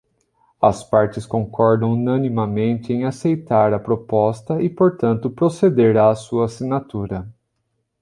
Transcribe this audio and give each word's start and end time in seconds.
As 0.63 0.83
partes 0.83 1.27
concordam 1.27 1.91
unanimemente 1.95 2.91
em 2.91 3.05
aceitar 3.05 3.71
a 3.71 3.79
proposta 3.79 4.59
e, 4.59 4.67
portanto, 4.67 5.29
proceder 5.29 5.95
à 5.95 6.15
sua 6.15 6.45
assinatura. 6.45 7.31